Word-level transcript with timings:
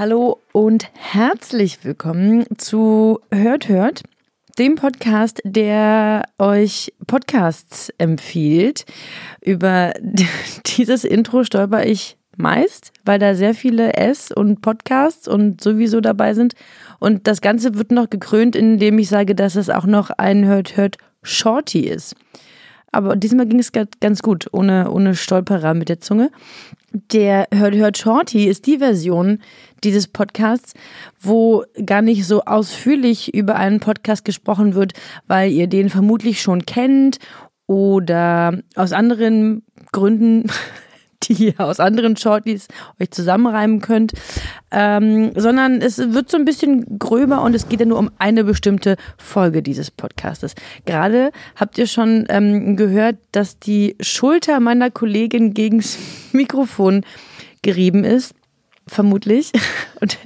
Hallo 0.00 0.40
und 0.52 0.88
herzlich 0.94 1.84
willkommen 1.84 2.46
zu 2.56 3.20
Hört 3.30 3.68
Hört, 3.68 4.02
dem 4.58 4.74
Podcast, 4.74 5.42
der 5.44 6.24
euch 6.38 6.94
Podcasts 7.06 7.92
empfiehlt. 7.98 8.86
Über 9.42 9.92
dieses 10.78 11.04
Intro 11.04 11.44
stolper 11.44 11.84
ich 11.84 12.16
meist, 12.34 12.92
weil 13.04 13.18
da 13.18 13.34
sehr 13.34 13.52
viele 13.52 13.92
S 13.92 14.32
und 14.32 14.62
Podcasts 14.62 15.28
und 15.28 15.60
sowieso 15.60 16.00
dabei 16.00 16.32
sind. 16.32 16.54
Und 16.98 17.26
das 17.26 17.42
Ganze 17.42 17.74
wird 17.74 17.90
noch 17.90 18.08
gekrönt, 18.08 18.56
indem 18.56 18.98
ich 18.98 19.10
sage, 19.10 19.34
dass 19.34 19.54
es 19.54 19.68
auch 19.68 19.84
noch 19.84 20.08
ein 20.08 20.46
Hört 20.46 20.78
Hört 20.78 20.96
Shorty 21.22 21.80
ist. 21.80 22.16
Aber 22.92 23.14
diesmal 23.16 23.46
ging 23.46 23.60
es 23.60 23.72
ganz 23.72 24.22
gut, 24.22 24.48
ohne, 24.52 24.90
ohne 24.90 25.14
Stolperer 25.14 25.74
mit 25.74 25.88
der 25.88 26.00
Zunge. 26.00 26.30
Der 26.92 27.46
Hört 27.54 27.74
Hört 27.76 27.98
Shorty 27.98 28.46
ist 28.46 28.66
die 28.66 28.78
Version 28.78 29.38
dieses 29.84 30.08
Podcasts, 30.08 30.74
wo 31.20 31.64
gar 31.86 32.02
nicht 32.02 32.26
so 32.26 32.42
ausführlich 32.44 33.32
über 33.32 33.54
einen 33.54 33.78
Podcast 33.78 34.24
gesprochen 34.24 34.74
wird, 34.74 34.94
weil 35.28 35.52
ihr 35.52 35.68
den 35.68 35.88
vermutlich 35.88 36.42
schon 36.42 36.66
kennt 36.66 37.18
oder 37.66 38.58
aus 38.74 38.92
anderen 38.92 39.62
Gründen 39.92 40.46
die 41.22 41.46
ihr 41.46 41.60
aus 41.60 41.80
anderen 41.80 42.16
Shorties 42.16 42.68
euch 43.00 43.10
zusammenreimen 43.10 43.80
könnt, 43.80 44.12
ähm, 44.70 45.32
sondern 45.36 45.82
es 45.82 45.98
wird 45.98 46.30
so 46.30 46.36
ein 46.36 46.44
bisschen 46.44 46.98
gröber 46.98 47.42
und 47.42 47.54
es 47.54 47.68
geht 47.68 47.80
ja 47.80 47.86
nur 47.86 47.98
um 47.98 48.10
eine 48.18 48.44
bestimmte 48.44 48.96
Folge 49.18 49.62
dieses 49.62 49.90
Podcastes. 49.90 50.54
Gerade 50.86 51.30
habt 51.56 51.78
ihr 51.78 51.86
schon 51.86 52.26
ähm, 52.28 52.76
gehört, 52.76 53.16
dass 53.32 53.58
die 53.58 53.96
Schulter 54.00 54.60
meiner 54.60 54.90
Kollegin 54.90 55.54
gegens 55.54 55.98
Mikrofon 56.32 57.04
gerieben 57.62 58.04
ist, 58.04 58.34
vermutlich. 58.86 59.52
Und 60.00 60.18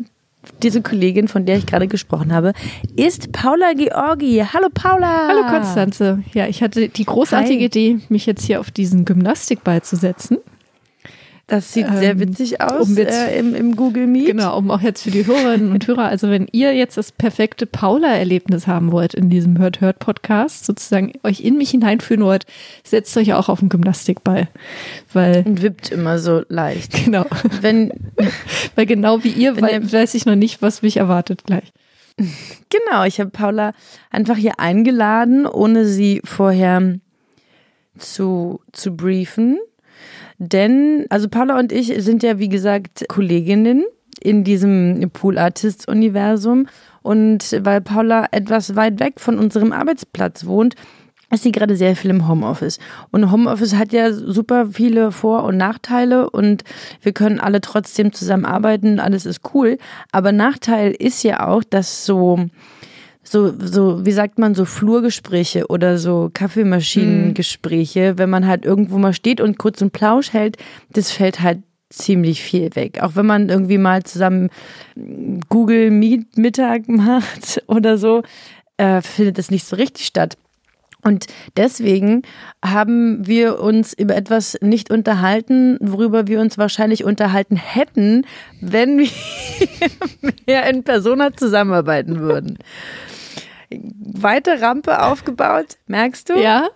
diese 0.62 0.82
Kollegin, 0.82 1.26
von 1.26 1.46
der 1.46 1.56
ich 1.56 1.66
gerade 1.66 1.88
gesprochen 1.88 2.32
habe, 2.32 2.52
ist 2.96 3.32
Paula 3.32 3.72
Georgi. 3.72 4.44
Hallo 4.52 4.68
Paula. 4.72 5.28
Hallo 5.28 5.46
Konstanze. 5.48 6.22
Ja, 6.34 6.46
ich 6.46 6.62
hatte 6.62 6.88
die 6.88 7.04
großartige 7.04 7.60
Hi. 7.60 7.64
Idee, 7.64 7.98
mich 8.08 8.26
jetzt 8.26 8.44
hier 8.44 8.60
auf 8.60 8.70
diesen 8.70 9.04
Gymnastikball 9.04 9.82
zu 9.82 9.96
setzen. 9.96 10.38
Das 11.46 11.74
sieht 11.74 11.86
ähm, 11.88 11.98
sehr 11.98 12.18
witzig 12.18 12.62
aus 12.62 12.88
um 12.88 12.96
jetzt, 12.96 13.14
äh, 13.14 13.38
im, 13.38 13.54
im, 13.54 13.76
Google 13.76 14.06
Meet. 14.06 14.28
Genau, 14.28 14.56
um 14.56 14.70
auch 14.70 14.80
jetzt 14.80 15.02
für 15.02 15.10
die 15.10 15.26
Hörerinnen 15.26 15.72
und 15.72 15.86
Hörer, 15.86 16.06
also 16.06 16.30
wenn 16.30 16.48
ihr 16.52 16.74
jetzt 16.74 16.96
das 16.96 17.12
perfekte 17.12 17.66
Paula-Erlebnis 17.66 18.66
haben 18.66 18.92
wollt 18.92 19.12
in 19.12 19.28
diesem 19.28 19.58
Hört-Hört-Podcast, 19.58 20.64
sozusagen 20.64 21.12
euch 21.22 21.40
in 21.40 21.58
mich 21.58 21.70
hineinführen 21.70 22.24
wollt, 22.24 22.46
setzt 22.82 23.14
euch 23.18 23.34
auch 23.34 23.50
auf 23.50 23.60
den 23.60 23.68
Gymnastikball. 23.68 24.48
Weil, 25.12 25.44
und 25.46 25.60
wippt 25.60 25.90
immer 25.90 26.18
so 26.18 26.42
leicht. 26.48 26.94
Genau. 27.04 27.26
Wenn, 27.60 27.92
weil 28.74 28.86
genau 28.86 29.22
wie 29.24 29.28
ihr 29.28 29.60
weil, 29.60 29.92
weiß 29.92 30.14
ich 30.14 30.24
noch 30.24 30.36
nicht, 30.36 30.62
was 30.62 30.80
mich 30.80 30.96
erwartet 30.96 31.44
gleich. 31.44 31.72
Genau, 32.70 33.04
ich 33.04 33.20
habe 33.20 33.30
Paula 33.30 33.72
einfach 34.10 34.36
hier 34.36 34.58
eingeladen, 34.58 35.46
ohne 35.46 35.84
sie 35.84 36.20
vorher 36.24 36.98
zu, 37.98 38.60
zu 38.72 38.96
briefen. 38.96 39.58
Denn, 40.38 41.06
also 41.10 41.28
Paula 41.28 41.58
und 41.58 41.72
ich 41.72 41.92
sind 42.02 42.22
ja, 42.22 42.38
wie 42.38 42.48
gesagt, 42.48 43.04
Kolleginnen 43.08 43.84
in 44.20 44.44
diesem 44.44 45.10
Pool 45.12 45.38
Artists 45.38 45.86
Universum. 45.86 46.66
Und 47.02 47.58
weil 47.62 47.80
Paula 47.80 48.26
etwas 48.30 48.76
weit 48.76 48.98
weg 49.00 49.20
von 49.20 49.38
unserem 49.38 49.72
Arbeitsplatz 49.72 50.46
wohnt, 50.46 50.74
ist 51.30 51.42
sie 51.42 51.52
gerade 51.52 51.76
sehr 51.76 51.96
viel 51.96 52.10
im 52.10 52.28
Homeoffice. 52.28 52.78
Und 53.10 53.30
Homeoffice 53.30 53.74
hat 53.74 53.92
ja 53.92 54.12
super 54.12 54.66
viele 54.66 55.12
Vor- 55.12 55.44
und 55.44 55.56
Nachteile 55.56 56.30
und 56.30 56.64
wir 57.02 57.12
können 57.12 57.40
alle 57.40 57.60
trotzdem 57.60 58.12
zusammenarbeiten, 58.12 59.00
alles 59.00 59.26
ist 59.26 59.40
cool. 59.52 59.78
Aber 60.12 60.32
Nachteil 60.32 60.92
ist 60.92 61.22
ja 61.22 61.46
auch, 61.46 61.64
dass 61.64 62.06
so 62.06 62.46
so, 63.24 63.52
so, 63.58 64.04
wie 64.04 64.12
sagt 64.12 64.38
man, 64.38 64.54
so 64.54 64.64
Flurgespräche 64.64 65.66
oder 65.68 65.98
so 65.98 66.30
Kaffeemaschinengespräche, 66.32 68.12
mhm. 68.12 68.18
wenn 68.18 68.30
man 68.30 68.46
halt 68.46 68.64
irgendwo 68.64 68.98
mal 68.98 69.14
steht 69.14 69.40
und 69.40 69.58
kurz 69.58 69.80
einen 69.80 69.90
Plausch 69.90 70.32
hält, 70.32 70.56
das 70.90 71.10
fällt 71.10 71.40
halt 71.40 71.62
ziemlich 71.90 72.42
viel 72.42 72.74
weg. 72.76 73.02
Auch 73.02 73.16
wenn 73.16 73.26
man 73.26 73.48
irgendwie 73.48 73.78
mal 73.78 74.02
zusammen 74.02 74.50
Google 75.48 75.90
Meet 75.90 76.36
Mittag 76.36 76.88
macht 76.88 77.62
oder 77.66 77.98
so, 77.98 78.22
äh, 78.76 79.00
findet 79.00 79.38
das 79.38 79.50
nicht 79.50 79.66
so 79.66 79.76
richtig 79.76 80.06
statt. 80.06 80.36
Und 81.02 81.26
deswegen 81.58 82.22
haben 82.64 83.26
wir 83.26 83.60
uns 83.60 83.92
über 83.92 84.16
etwas 84.16 84.56
nicht 84.62 84.90
unterhalten, 84.90 85.76
worüber 85.80 86.28
wir 86.28 86.40
uns 86.40 86.56
wahrscheinlich 86.56 87.04
unterhalten 87.04 87.56
hätten, 87.56 88.26
wenn 88.62 88.98
wir 88.98 89.10
mehr 90.46 90.66
in 90.68 90.82
Persona 90.82 91.34
zusammenarbeiten 91.34 92.20
würden 92.20 92.56
weite 93.70 94.60
Rampe 94.60 95.02
aufgebaut, 95.02 95.76
merkst 95.86 96.30
du? 96.30 96.38
Ja. 96.40 96.68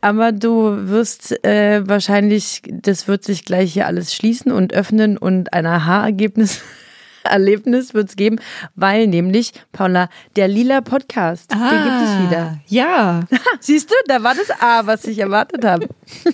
Aber 0.00 0.32
du 0.32 0.88
wirst 0.88 1.44
äh, 1.44 1.86
wahrscheinlich, 1.86 2.62
das 2.68 3.08
wird 3.08 3.24
sich 3.24 3.44
gleich 3.44 3.72
hier 3.72 3.86
alles 3.86 4.14
schließen 4.14 4.52
und 4.52 4.72
öffnen 4.72 5.18
und 5.18 5.52
ein 5.52 5.66
Aha-Ergebnis. 5.66 6.62
Erlebnis 7.24 7.94
wird 7.94 8.08
es 8.08 8.16
geben, 8.16 8.40
weil 8.74 9.06
nämlich, 9.06 9.52
Paula, 9.72 10.08
der 10.36 10.48
lila 10.48 10.80
Podcast, 10.80 11.52
ah, 11.52 11.70
den 11.70 11.82
gibt 11.82 12.02
es 12.02 12.26
wieder. 12.26 12.58
Ja. 12.68 13.20
Siehst 13.60 13.90
du, 13.90 13.94
da 14.06 14.22
war 14.22 14.34
das 14.34 14.50
A, 14.60 14.86
was 14.86 15.04
ich 15.04 15.18
erwartet 15.18 15.64
habe. 15.64 15.88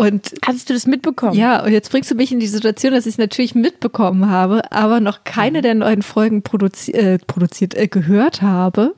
Und 0.00 0.32
hast 0.46 0.70
du 0.70 0.72
das 0.72 0.86
mitbekommen? 0.86 1.34
Ja, 1.34 1.62
und 1.62 1.72
jetzt 1.72 1.90
bringst 1.90 2.10
du 2.10 2.14
mich 2.14 2.32
in 2.32 2.40
die 2.40 2.46
Situation, 2.46 2.94
dass 2.94 3.04
ich 3.04 3.12
es 3.12 3.18
natürlich 3.18 3.54
mitbekommen 3.54 4.30
habe, 4.30 4.72
aber 4.72 4.98
noch 4.98 5.24
keine 5.24 5.58
mhm. 5.58 5.62
der 5.62 5.74
neuen 5.74 6.00
Folgen 6.00 6.40
produzi 6.40 6.92
äh, 6.92 7.18
produziert 7.18 7.74
äh, 7.74 7.86
gehört 7.86 8.40
habe. 8.40 8.94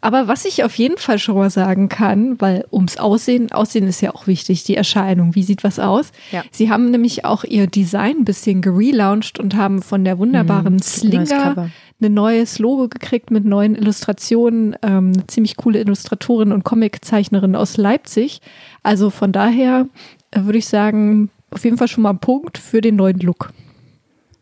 Aber 0.00 0.26
was 0.26 0.44
ich 0.44 0.64
auf 0.64 0.74
jeden 0.74 0.98
Fall 0.98 1.20
schon 1.20 1.36
mal 1.36 1.48
sagen 1.48 1.88
kann, 1.88 2.40
weil 2.40 2.66
ums 2.72 2.96
Aussehen, 2.96 3.52
Aussehen 3.52 3.86
ist 3.86 4.00
ja 4.00 4.16
auch 4.16 4.26
wichtig, 4.26 4.64
die 4.64 4.74
Erscheinung, 4.74 5.36
wie 5.36 5.44
sieht 5.44 5.62
was 5.62 5.78
aus? 5.78 6.10
Ja. 6.32 6.42
Sie 6.50 6.72
haben 6.72 6.90
nämlich 6.90 7.24
auch 7.24 7.44
ihr 7.44 7.68
Design 7.68 8.16
ein 8.18 8.24
bisschen 8.24 8.62
gelauncht 8.62 9.38
und 9.38 9.54
haben 9.54 9.80
von 9.80 10.04
der 10.04 10.18
wunderbaren 10.18 10.74
mhm, 10.74 10.82
Slinger 10.82 11.70
ein 12.02 12.14
neues 12.14 12.58
Logo 12.58 12.88
gekriegt 12.88 13.30
mit 13.30 13.44
neuen 13.44 13.76
Illustrationen, 13.76 14.74
ähm, 14.82 15.12
eine 15.14 15.28
ziemlich 15.28 15.56
coole 15.56 15.78
Illustratorin 15.78 16.50
und 16.50 16.64
Comiczeichnerin 16.64 17.54
aus 17.54 17.76
Leipzig. 17.76 18.40
Also 18.82 19.10
von 19.10 19.30
daher 19.30 19.86
würde 20.34 20.58
ich 20.58 20.66
sagen, 20.66 21.30
auf 21.50 21.64
jeden 21.64 21.78
Fall 21.78 21.88
schon 21.88 22.02
mal 22.02 22.10
ein 22.10 22.18
Punkt 22.18 22.58
für 22.58 22.80
den 22.80 22.96
neuen 22.96 23.18
Look. 23.20 23.50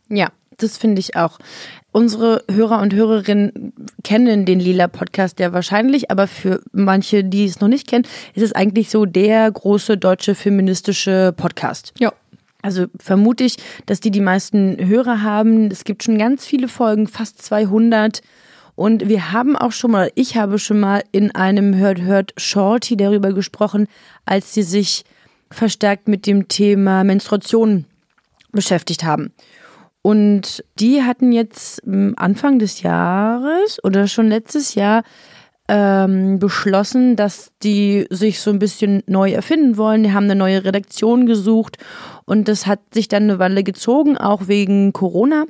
Ja, 0.08 0.30
das 0.58 0.76
finde 0.76 1.00
ich 1.00 1.16
auch. 1.16 1.38
Unsere 1.92 2.44
Hörer 2.50 2.80
und 2.80 2.94
Hörerinnen 2.94 3.72
kennen 4.04 4.44
den 4.44 4.60
Lila 4.60 4.86
Podcast 4.86 5.40
ja 5.40 5.52
wahrscheinlich, 5.52 6.10
aber 6.10 6.28
für 6.28 6.60
manche, 6.72 7.24
die 7.24 7.44
es 7.44 7.60
noch 7.60 7.68
nicht 7.68 7.88
kennen, 7.88 8.06
ist 8.34 8.44
es 8.44 8.52
eigentlich 8.52 8.90
so 8.90 9.06
der 9.06 9.50
große 9.50 9.96
deutsche 9.96 10.34
feministische 10.34 11.34
Podcast. 11.36 11.92
Ja. 11.98 12.12
Also 12.62 12.86
vermute 12.98 13.44
ich, 13.44 13.56
dass 13.86 14.00
die 14.00 14.10
die 14.10 14.20
meisten 14.20 14.76
Hörer 14.86 15.22
haben. 15.22 15.70
Es 15.70 15.84
gibt 15.84 16.04
schon 16.04 16.18
ganz 16.18 16.44
viele 16.44 16.68
Folgen, 16.68 17.08
fast 17.08 17.42
200. 17.42 18.20
Und 18.76 19.08
wir 19.08 19.32
haben 19.32 19.56
auch 19.56 19.72
schon 19.72 19.90
mal, 19.90 20.12
ich 20.14 20.36
habe 20.36 20.58
schon 20.58 20.78
mal 20.78 21.02
in 21.10 21.34
einem 21.34 21.74
Hört 21.74 22.02
Hört 22.02 22.34
Shorty 22.36 22.96
darüber 22.96 23.32
gesprochen, 23.32 23.88
als 24.26 24.54
sie 24.54 24.62
sich 24.62 25.04
verstärkt 25.50 26.08
mit 26.08 26.26
dem 26.26 26.48
Thema 26.48 27.04
Menstruation 27.04 27.86
beschäftigt 28.52 29.04
haben. 29.04 29.32
Und 30.02 30.64
die 30.78 31.02
hatten 31.02 31.32
jetzt 31.32 31.82
Anfang 32.16 32.58
des 32.58 32.82
Jahres 32.82 33.82
oder 33.84 34.06
schon 34.06 34.28
letztes 34.28 34.74
Jahr 34.74 35.02
ähm, 35.68 36.38
beschlossen, 36.38 37.16
dass 37.16 37.52
die 37.62 38.06
sich 38.10 38.40
so 38.40 38.50
ein 38.50 38.58
bisschen 38.58 39.02
neu 39.06 39.30
erfinden 39.30 39.76
wollen. 39.76 40.02
Die 40.02 40.12
haben 40.12 40.24
eine 40.24 40.34
neue 40.34 40.64
Redaktion 40.64 41.26
gesucht 41.26 41.76
und 42.24 42.48
das 42.48 42.66
hat 42.66 42.80
sich 42.92 43.08
dann 43.08 43.24
eine 43.24 43.38
Weile 43.38 43.62
gezogen, 43.62 44.16
auch 44.16 44.48
wegen 44.48 44.92
Corona. 44.92 45.44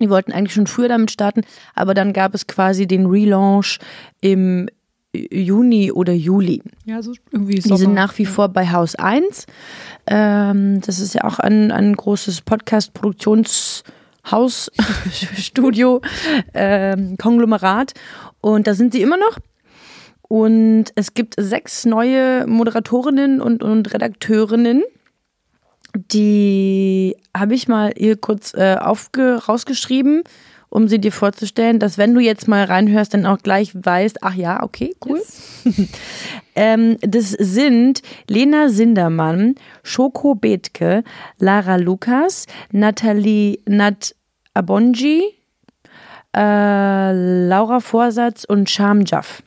Die 0.00 0.10
wollten 0.10 0.32
eigentlich 0.32 0.54
schon 0.54 0.66
früher 0.66 0.88
damit 0.88 1.10
starten, 1.10 1.42
aber 1.74 1.94
dann 1.94 2.12
gab 2.12 2.34
es 2.34 2.46
quasi 2.46 2.86
den 2.86 3.06
Relaunch 3.06 3.78
im 4.20 4.68
Juni 5.12 5.92
oder 5.92 6.12
Juli. 6.12 6.62
Ja, 6.84 7.02
so 7.02 7.12
irgendwie 7.32 7.60
Sommer. 7.60 7.76
Die 7.76 7.82
sind 7.82 7.94
nach 7.94 8.16
wie 8.18 8.26
vor 8.26 8.48
bei 8.48 8.70
Haus 8.70 8.94
1. 8.94 9.46
Ähm, 10.06 10.80
das 10.82 11.00
ist 11.00 11.14
ja 11.14 11.24
auch 11.24 11.40
ein, 11.40 11.72
ein 11.72 11.94
großes 11.94 12.42
Podcast-Produktionshaus, 12.42 14.70
Studio, 15.36 16.00
ähm, 16.54 17.16
Konglomerat. 17.18 17.94
Und 18.40 18.66
da 18.66 18.74
sind 18.74 18.92
sie 18.92 19.02
immer 19.02 19.16
noch. 19.16 19.38
Und 20.22 20.86
es 20.94 21.14
gibt 21.14 21.34
sechs 21.36 21.84
neue 21.84 22.46
Moderatorinnen 22.46 23.40
und, 23.40 23.64
und 23.64 23.92
Redakteurinnen. 23.92 24.84
Die 25.96 27.16
habe 27.36 27.54
ich 27.54 27.66
mal 27.66 27.92
hier 27.96 28.16
kurz 28.16 28.54
äh, 28.54 28.74
rausgeschrieben 28.74 30.22
um 30.70 30.88
sie 30.88 31.00
dir 31.00 31.12
vorzustellen, 31.12 31.78
dass 31.78 31.98
wenn 31.98 32.14
du 32.14 32.20
jetzt 32.20 32.48
mal 32.48 32.64
reinhörst, 32.64 33.12
dann 33.12 33.26
auch 33.26 33.38
gleich 33.38 33.72
weißt, 33.74 34.22
ach 34.22 34.34
ja, 34.34 34.62
okay, 34.62 34.94
cool. 35.04 35.18
Yes. 35.18 35.88
ähm, 36.54 36.96
das 37.02 37.30
sind 37.30 38.02
Lena 38.28 38.68
Sindermann, 38.68 39.56
Schoko 39.82 40.34
Bethke, 40.36 41.04
Lara 41.38 41.76
Lukas, 41.76 42.46
Nathalie 42.70 43.58
Nat 43.66 44.14
Abonji, 44.54 45.22
äh, 46.34 47.12
Laura 47.48 47.80
Vorsatz 47.80 48.44
und 48.44 48.70
Sham 48.70 49.04
Jaff. 49.04 49.42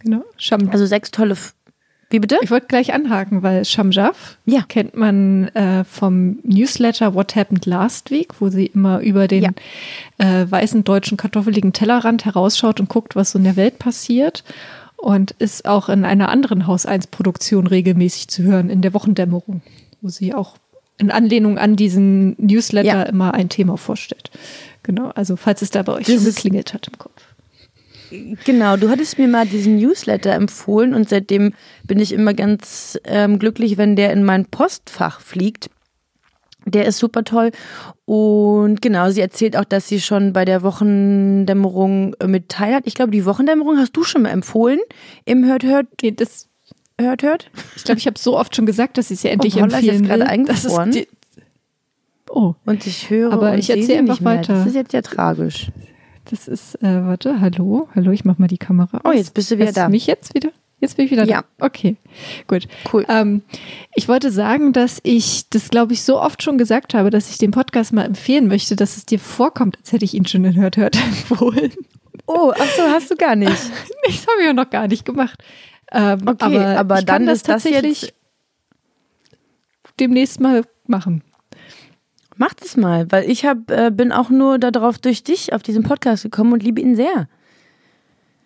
Genau, 0.00 0.22
Sham. 0.36 0.70
Also 0.70 0.86
sechs 0.86 1.10
tolle 1.10 1.36
wie 2.10 2.20
bitte? 2.20 2.38
Ich 2.42 2.50
wollte 2.50 2.66
gleich 2.66 2.94
anhaken, 2.94 3.42
weil 3.42 3.64
Shamjaf 3.64 4.38
ja. 4.46 4.62
kennt 4.66 4.96
man 4.96 5.48
äh, 5.48 5.84
vom 5.84 6.38
Newsletter 6.42 7.14
What 7.14 7.36
Happened 7.36 7.66
Last 7.66 8.10
Week, 8.10 8.40
wo 8.40 8.48
sie 8.48 8.66
immer 8.66 9.00
über 9.00 9.28
den 9.28 9.42
ja. 9.42 9.50
äh, 10.18 10.50
weißen 10.50 10.84
deutschen 10.84 11.18
kartoffeligen 11.18 11.72
Tellerrand 11.72 12.24
herausschaut 12.24 12.80
und 12.80 12.88
guckt, 12.88 13.14
was 13.14 13.32
so 13.32 13.38
in 13.38 13.44
der 13.44 13.56
Welt 13.56 13.78
passiert. 13.78 14.42
Und 14.96 15.32
ist 15.32 15.66
auch 15.66 15.88
in 15.88 16.04
einer 16.04 16.28
anderen 16.28 16.66
Haus 16.66 16.84
1 16.84 17.06
Produktion 17.08 17.68
regelmäßig 17.68 18.28
zu 18.28 18.42
hören, 18.42 18.68
in 18.68 18.82
der 18.82 18.94
Wochendämmerung, 18.94 19.62
wo 20.00 20.08
sie 20.08 20.34
auch 20.34 20.56
in 20.98 21.12
Anlehnung 21.12 21.56
an 21.56 21.76
diesen 21.76 22.34
Newsletter 22.38 22.88
ja. 22.88 23.02
immer 23.02 23.32
ein 23.34 23.48
Thema 23.48 23.76
vorstellt. 23.76 24.30
Genau, 24.82 25.10
also 25.10 25.36
falls 25.36 25.62
es 25.62 25.70
da 25.70 25.82
bei 25.82 25.92
euch 25.92 26.06
das 26.06 26.16
schon 26.16 26.24
geklingelt 26.24 26.74
hat 26.74 26.88
im 26.88 26.98
Kopf. 26.98 27.22
Genau, 28.44 28.76
du 28.76 28.88
hattest 28.88 29.18
mir 29.18 29.28
mal 29.28 29.46
diesen 29.46 29.76
Newsletter 29.76 30.32
empfohlen 30.32 30.94
und 30.94 31.08
seitdem 31.08 31.54
bin 31.84 31.98
ich 31.98 32.12
immer 32.12 32.34
ganz 32.34 32.98
ähm, 33.04 33.38
glücklich, 33.38 33.76
wenn 33.76 33.96
der 33.96 34.12
in 34.12 34.24
mein 34.24 34.46
Postfach 34.46 35.20
fliegt. 35.20 35.70
Der 36.64 36.84
ist 36.86 36.98
super 36.98 37.24
toll. 37.24 37.50
Und 38.04 38.82
genau, 38.82 39.10
sie 39.10 39.20
erzählt 39.20 39.56
auch, 39.56 39.64
dass 39.64 39.88
sie 39.88 40.00
schon 40.00 40.32
bei 40.32 40.44
der 40.44 40.62
Wochendämmerung 40.62 42.14
äh, 42.20 42.26
mit 42.26 42.48
teil 42.48 42.74
hat. 42.74 42.86
Ich 42.86 42.94
glaube, 42.94 43.10
die 43.10 43.24
Wochendämmerung 43.24 43.78
hast 43.78 43.96
du 43.96 44.04
schon 44.04 44.22
mal 44.22 44.30
empfohlen 44.30 44.80
im 45.24 45.44
Hört, 45.44 45.62
Hört. 45.62 45.86
Nee, 46.02 46.12
das 46.12 46.48
Hört, 47.00 47.22
Hört. 47.22 47.50
Ich 47.76 47.84
glaube, 47.84 47.98
ich 47.98 48.06
habe 48.06 48.18
so 48.18 48.36
oft 48.36 48.54
schon 48.54 48.66
gesagt, 48.66 48.98
dass 48.98 49.10
ich 49.10 49.20
sie 49.20 49.28
endlich 49.28 49.56
oh, 49.56 49.60
empfehlen 49.60 50.02
ist 50.02 50.08
gerade 50.08 50.26
eingefroren. 50.26 51.04
Oh. 52.30 52.54
Und 52.66 52.86
ich 52.86 53.08
höre 53.08 53.32
Aber 53.32 53.56
ich 53.56 53.70
erzähle 53.70 54.00
einfach 54.00 54.22
weiter. 54.22 54.54
Das 54.54 54.66
ist 54.66 54.74
jetzt 54.74 54.92
ja 54.92 55.02
tragisch. 55.02 55.68
Das 56.30 56.46
ist, 56.46 56.74
äh, 56.82 57.04
warte, 57.04 57.40
hallo, 57.40 57.88
hallo, 57.94 58.10
ich 58.10 58.24
mach 58.24 58.38
mal 58.38 58.48
die 58.48 58.58
Kamera 58.58 58.98
aus. 58.98 59.02
Oh, 59.04 59.12
jetzt 59.12 59.32
bist 59.32 59.50
du 59.50 59.56
wieder 59.56 59.66
Hörst 59.66 59.76
da. 59.78 59.88
mich 59.88 60.06
jetzt 60.06 60.34
wieder? 60.34 60.50
Jetzt 60.80 60.96
bin 60.96 61.06
ich 61.06 61.10
wieder 61.10 61.24
ja. 61.24 61.42
da. 61.56 61.66
Okay, 61.66 61.96
gut. 62.46 62.68
Cool. 62.92 63.04
Ähm, 63.08 63.42
ich 63.94 64.08
wollte 64.08 64.30
sagen, 64.30 64.72
dass 64.72 65.00
ich 65.02 65.48
das, 65.48 65.70
glaube 65.70 65.94
ich, 65.94 66.02
so 66.02 66.20
oft 66.20 66.42
schon 66.42 66.58
gesagt 66.58 66.94
habe, 66.94 67.10
dass 67.10 67.30
ich 67.30 67.38
den 67.38 67.50
Podcast 67.50 67.92
mal 67.92 68.04
empfehlen 68.04 68.46
möchte, 68.46 68.76
dass 68.76 68.96
es 68.96 69.06
dir 69.06 69.18
vorkommt, 69.18 69.78
als 69.78 69.92
hätte 69.92 70.04
ich 70.04 70.14
ihn 70.14 70.26
schon 70.26 70.44
in 70.44 70.54
Hört, 70.54 70.76
Hört 70.76 70.96
empfohlen. 70.96 71.72
Oh, 72.26 72.52
ach 72.54 72.70
so, 72.76 72.82
hast 72.82 73.10
du 73.10 73.16
gar 73.16 73.34
nicht. 73.34 73.50
das 74.06 74.26
habe 74.26 74.40
ich 74.40 74.46
ja 74.46 74.52
noch 74.52 74.70
gar 74.70 74.86
nicht 74.86 75.04
gemacht. 75.04 75.42
Ähm, 75.90 76.20
okay, 76.26 76.58
aber, 76.58 76.78
aber 76.78 77.02
dann 77.02 77.26
ist 77.26 77.48
das 77.48 77.62
tatsächlich 77.62 78.12
demnächst 79.98 80.38
mal 80.38 80.62
machen. 80.86 81.24
Mach 82.38 82.54
das 82.54 82.76
mal, 82.76 83.10
weil 83.10 83.28
ich 83.28 83.44
hab, 83.44 83.70
äh, 83.70 83.90
bin 83.92 84.12
auch 84.12 84.30
nur 84.30 84.58
darauf 84.58 84.98
durch 84.98 85.24
dich 85.24 85.52
auf 85.52 85.62
diesen 85.64 85.82
Podcast 85.82 86.22
gekommen 86.22 86.52
und 86.52 86.62
liebe 86.62 86.80
ihn 86.80 86.94
sehr. 86.94 87.28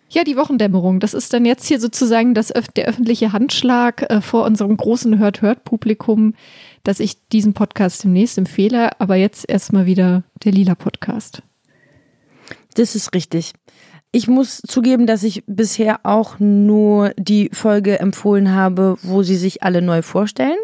Ja, 0.09 0.23
die 0.23 0.35
Wochendämmerung. 0.35 0.99
Das 0.99 1.13
ist 1.13 1.31
dann 1.31 1.45
jetzt 1.45 1.65
hier 1.65 1.79
sozusagen 1.79 2.33
das, 2.33 2.51
der 2.75 2.87
öffentliche 2.87 3.33
Handschlag 3.33 4.01
äh, 4.09 4.21
vor 4.21 4.45
unserem 4.45 4.75
großen 4.77 5.17
Hört-Hört-Publikum, 5.17 6.33
dass 6.83 6.99
ich 6.99 7.27
diesen 7.29 7.53
Podcast 7.53 8.03
demnächst 8.03 8.37
empfehle. 8.37 8.99
Aber 8.99 9.15
jetzt 9.15 9.47
erstmal 9.47 9.85
wieder 9.85 10.23
der 10.43 10.51
Lila-Podcast. 10.51 11.43
Das 12.73 12.95
ist 12.95 13.13
richtig. 13.13 13.53
Ich 14.11 14.27
muss 14.27 14.61
zugeben, 14.67 15.05
dass 15.05 15.23
ich 15.23 15.43
bisher 15.45 15.99
auch 16.03 16.39
nur 16.39 17.13
die 17.17 17.49
Folge 17.53 17.99
empfohlen 17.99 18.53
habe, 18.53 18.97
wo 19.03 19.21
sie 19.21 19.35
sich 19.35 19.63
alle 19.63 19.81
neu 19.83 20.01
vorstellen. 20.01 20.57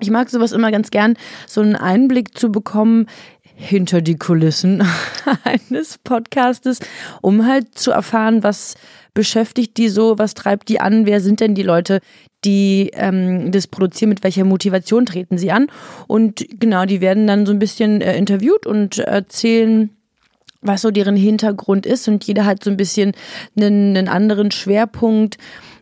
Ich 0.00 0.10
mag 0.10 0.28
sowas 0.28 0.52
immer 0.52 0.70
ganz 0.70 0.90
gern, 0.90 1.14
so 1.46 1.60
einen 1.60 1.76
Einblick 1.76 2.36
zu 2.36 2.50
bekommen 2.50 3.06
hinter 3.54 4.02
die 4.02 4.16
Kulissen 4.16 4.82
eines 5.44 5.98
Podcastes, 5.98 6.80
um 7.22 7.46
halt 7.46 7.78
zu 7.78 7.92
erfahren, 7.92 8.42
was 8.42 8.74
beschäftigt 9.14 9.76
die 9.76 9.88
so, 9.88 10.18
was 10.18 10.34
treibt 10.34 10.68
die 10.68 10.80
an, 10.80 11.06
wer 11.06 11.20
sind 11.20 11.38
denn 11.38 11.54
die 11.54 11.62
Leute, 11.62 12.00
die 12.44 12.90
ähm, 12.94 13.52
das 13.52 13.68
produzieren, 13.68 14.08
mit 14.08 14.24
welcher 14.24 14.44
Motivation 14.44 15.06
treten 15.06 15.38
sie 15.38 15.52
an. 15.52 15.68
Und 16.08 16.44
genau, 16.58 16.84
die 16.84 17.00
werden 17.00 17.26
dann 17.26 17.46
so 17.46 17.52
ein 17.52 17.58
bisschen 17.58 18.00
äh, 18.00 18.16
interviewt 18.16 18.66
und 18.66 18.98
erzählen, 18.98 19.90
was 20.60 20.82
so 20.82 20.90
deren 20.90 21.16
Hintergrund 21.16 21.86
ist. 21.86 22.08
Und 22.08 22.24
jeder 22.24 22.44
hat 22.44 22.64
so 22.64 22.70
ein 22.70 22.76
bisschen 22.76 23.12
einen, 23.56 23.96
einen 23.96 24.08
anderen 24.08 24.50
Schwerpunkt. 24.50 25.38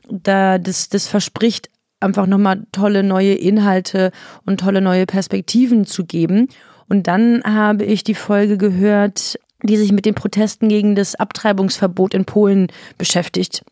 Da 0.09 0.59
das, 0.59 0.88
das 0.88 1.06
verspricht 1.09 1.70
einfach 2.02 2.26
nochmal 2.26 2.66
tolle 2.72 3.02
neue 3.02 3.34
Inhalte 3.34 4.12
und 4.44 4.60
tolle 4.60 4.81
neue 4.81 5.06
Perspektiven 5.06 5.87
zu 5.87 6.04
geben. 6.04 6.49
Und 6.88 7.06
dann 7.06 7.43
habe 7.44 7.84
ich 7.84 8.04
die 8.04 8.14
Folge 8.14 8.58
gehört, 8.58 9.38
die 9.62 9.76
sich 9.76 9.93
mit 9.93 10.04
den 10.04 10.14
Protesten 10.14 10.69
gegen 10.69 10.94
das 10.94 11.14
Abtreibungsverbot 11.14 12.14
in 12.14 12.25
Polen 12.25 12.66
beschäftigt. 12.99 13.64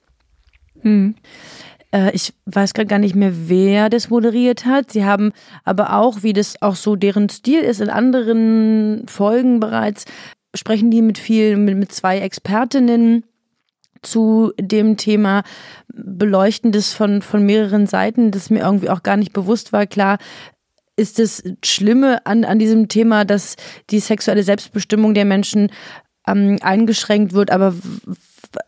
Hm. 0.83 1.17
Äh, 1.93 2.13
ich 2.15 2.33
weiß 2.47 2.75
gerade 2.75 2.87
gar 2.87 2.99
nicht 2.99 3.15
mehr, 3.15 3.33
wer 3.49 3.89
das 3.89 4.11
moderiert 4.11 4.65
hat. 4.65 4.93
Sie 4.93 5.05
haben 5.05 5.33
aber 5.65 5.97
auch, 5.97 6.23
wie 6.23 6.33
das 6.33 6.61
auch 6.63 6.77
so 6.77 6.97
deren 6.97 7.29
Stil 7.29 7.61
ist, 7.61 7.81
in 7.81 7.91
anderen 7.91 9.07
Folgen 9.09 9.61
bereits, 9.61 10.05
sprechen 10.55 10.91
die 10.91 11.03
mit 11.03 11.19
vielen, 11.19 11.65
mit, 11.65 11.77
mit 11.77 11.93
zwei 11.93 12.21
Expertinnen 12.21 13.25
zu 14.03 14.53
dem 14.59 14.97
Thema, 14.97 15.43
beleuchten 15.89 16.73
das 16.73 16.93
von, 16.93 17.23
von 17.23 17.45
mehreren 17.45 17.87
Seiten, 17.87 18.31
das 18.31 18.51
mir 18.51 18.61
irgendwie 18.61 18.91
auch 18.91 19.03
gar 19.03 19.17
nicht 19.17 19.33
bewusst 19.33 19.73
war. 19.73 19.87
Klar, 19.87 20.19
ist 20.97 21.19
das 21.19 21.43
Schlimme 21.65 22.25
an, 22.27 22.45
an 22.45 22.59
diesem 22.59 22.89
Thema, 22.89 23.25
dass 23.25 23.57
die 23.91 24.01
sexuelle 24.01 24.43
Selbstbestimmung 24.43 25.15
der 25.15 25.25
Menschen 25.25 25.71
ähm, 26.27 26.59
eingeschränkt 26.61 27.33
wird, 27.33 27.51
aber 27.51 27.75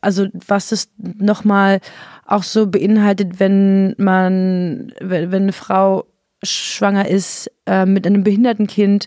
also 0.01 0.29
was 0.47 0.73
es 0.73 0.91
nochmal 0.99 1.81
auch 2.25 2.43
so 2.43 2.67
beinhaltet, 2.67 3.41
wenn 3.41 3.95
man, 3.99 4.93
wenn, 5.01 5.33
wenn 5.33 5.43
eine 5.43 5.53
Frau 5.53 6.07
schwanger 6.43 7.09
ist 7.09 7.51
äh, 7.67 7.87
mit 7.87 8.07
einem 8.07 8.25
behinderten 8.25 8.67
Kind, 8.67 9.07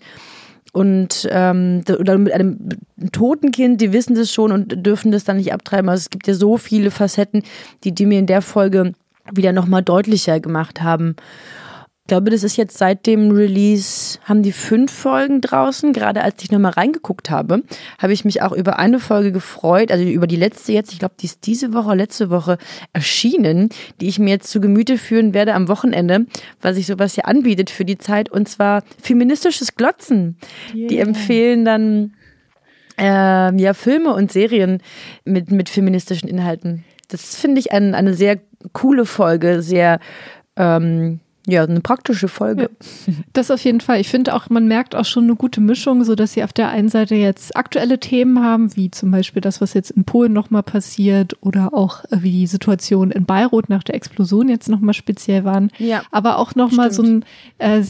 und 0.75 1.25
ähm, 1.32 1.84
oder 1.88 2.17
mit 2.17 2.34
einem 2.34 2.67
toten 3.13 3.51
Kind, 3.51 3.79
die 3.79 3.94
wissen 3.94 4.13
das 4.13 4.29
schon 4.29 4.51
und 4.51 4.86
dürfen 4.86 5.10
das 5.13 5.24
dann 5.24 5.38
nicht 5.38 5.53
abtreiben. 5.53 5.89
Also 5.89 6.01
es 6.01 6.10
gibt 6.10 6.27
ja 6.27 6.34
so 6.34 6.58
viele 6.58 6.91
Facetten, 6.91 7.44
die, 7.86 7.94
die 7.94 8.05
mir 8.05 8.20
in 8.20 8.25
der 8.25 8.41
Folge 8.41 8.91
wieder 9.32 9.53
nochmal 9.53 9.84
deutlicher 9.84 10.41
gemacht 10.41 10.82
haben. 10.84 11.15
Ich 12.05 12.09
glaube, 12.09 12.29
das 12.29 12.43
ist 12.43 12.55
jetzt 12.55 12.77
seit 12.77 13.07
dem 13.07 13.31
Release, 13.31 14.19
haben 14.25 14.43
die 14.43 14.51
fünf 14.51 14.91
Folgen 14.91 15.41
draußen. 15.41 15.91
Gerade 15.91 16.21
als 16.21 16.43
ich 16.43 16.51
nochmal 16.51 16.74
reingeguckt 16.74 17.31
habe, 17.31 17.63
habe 17.97 18.13
ich 18.13 18.24
mich 18.24 18.43
auch 18.43 18.51
über 18.51 18.77
eine 18.77 19.00
Folge 19.00 19.31
gefreut, 19.31 19.91
also 19.91 20.03
über 20.03 20.27
die 20.27 20.35
letzte 20.35 20.71
jetzt, 20.71 20.93
ich 20.93 21.00
glaube, 21.00 21.15
die 21.19 21.25
ist 21.25 21.47
diese 21.47 21.74
Woche, 21.74 21.95
letzte 21.95 22.29
Woche 22.29 22.59
erschienen, 22.93 23.69
die 24.00 24.07
ich 24.07 24.19
mir 24.19 24.29
jetzt 24.29 24.51
zu 24.51 24.62
Gemüte 24.62 25.00
führen 25.00 25.33
werde 25.33 25.55
am 25.55 25.67
Wochenende, 25.67 26.27
weil 26.62 26.75
sich 26.75 26.85
sowas 26.85 27.15
hier 27.15 27.27
anbietet 27.27 27.71
für 27.71 27.85
die 27.85 27.97
Zeit, 27.97 28.29
und 28.29 28.47
zwar 28.47 28.83
feministisches 29.01 29.74
Glotzen. 29.74 30.38
Yeah. 30.75 30.88
Die 30.88 31.00
empfehlen 31.00 31.65
dann 31.65 32.13
äh, 33.00 33.59
ja 33.59 33.74
Filme 33.74 34.13
und 34.13 34.31
Serien 34.31 34.83
mit, 35.24 35.50
mit 35.50 35.69
feministischen 35.69 36.29
Inhalten. 36.29 36.83
Das 37.07 37.35
finde 37.35 37.57
ich 37.57 37.71
ein, 37.71 37.95
eine 37.95 38.13
sehr 38.13 38.38
coole 38.74 39.07
Folge, 39.07 39.63
sehr 39.63 40.00
ähm, 40.55 41.19
ja, 41.47 41.63
eine 41.63 41.81
praktische 41.81 42.27
Folge. 42.27 42.69
Ja, 43.07 43.13
das 43.33 43.51
auf 43.51 43.63
jeden 43.63 43.81
Fall. 43.81 43.99
Ich 43.99 44.09
finde 44.09 44.33
auch, 44.33 44.49
man 44.49 44.67
merkt 44.67 44.95
auch 44.95 45.05
schon 45.05 45.25
eine 45.25 45.35
gute 45.35 45.61
Mischung, 45.61 46.03
so 46.03 46.15
dass 46.15 46.33
sie 46.33 46.43
auf 46.43 46.53
der 46.53 46.69
einen 46.69 46.89
Seite 46.89 47.15
jetzt 47.15 47.55
aktuelle 47.55 47.99
Themen 47.99 48.43
haben, 48.43 48.75
wie 48.75 48.89
zum 48.89 49.11
Beispiel 49.11 49.41
das, 49.41 49.61
was 49.61 49.73
jetzt 49.73 49.91
in 49.91 50.05
Polen 50.05 50.33
nochmal 50.33 50.63
passiert 50.63 51.37
oder 51.41 51.73
auch 51.73 52.03
äh, 52.05 52.23
wie 52.23 52.31
die 52.31 52.47
Situation 52.47 53.11
in 53.11 53.25
Beirut 53.25 53.69
nach 53.69 53.83
der 53.83 53.95
Explosion 53.95 54.49
jetzt 54.49 54.69
nochmal 54.69 54.95
speziell 54.95 55.43
waren. 55.43 55.71
Ja. 55.77 56.01
Aber 56.11 56.39
auch 56.39 56.55
nochmal 56.55 56.91
so 56.91 57.03
ein, 57.03 57.25
äh, 57.59 57.81